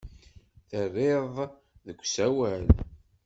Terriḍ 0.69 1.35
deg 1.85 1.99
usawal. 2.05 2.65